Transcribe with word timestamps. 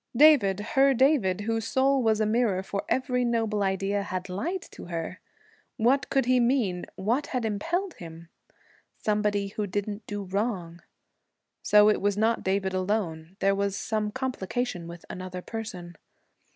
David, 0.17 0.59
her 0.73 0.95
David, 0.95 1.41
whose 1.41 1.67
soul 1.67 2.01
was 2.01 2.19
a 2.19 2.25
mirror 2.25 2.63
for 2.63 2.83
every 2.89 3.23
noble 3.23 3.61
idea, 3.61 4.01
had 4.01 4.29
lied 4.29 4.63
to 4.71 4.85
her! 4.85 5.19
What 5.77 6.09
could 6.09 6.25
he 6.25 6.39
mean? 6.39 6.87
What 6.95 7.27
had 7.27 7.45
impelled 7.45 7.93
him? 7.93 8.29
Somebody 8.97 9.49
who 9.49 9.67
didn't 9.67 10.07
do 10.07 10.23
wrong. 10.23 10.81
So 11.61 11.87
it 11.87 12.01
was 12.01 12.17
not 12.17 12.43
David 12.43 12.73
alone; 12.73 13.37
there 13.41 13.53
was 13.53 13.75
some 13.77 14.09
complication 14.11 14.87
with 14.87 15.05
another 15.07 15.43
person. 15.43 15.95